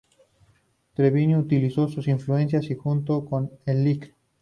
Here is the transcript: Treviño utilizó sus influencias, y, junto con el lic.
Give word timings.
Treviño 0.95 1.37
utilizó 1.37 1.87
sus 1.87 2.07
influencias, 2.07 2.71
y, 2.71 2.75
junto 2.75 3.23
con 3.23 3.51
el 3.67 3.83
lic. 3.83 4.15